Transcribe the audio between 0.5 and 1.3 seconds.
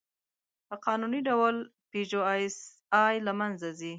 په قانوني